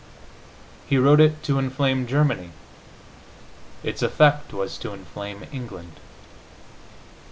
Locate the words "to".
1.43-1.59, 4.79-4.93